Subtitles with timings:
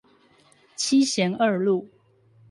[0.75, 1.87] 七賢二路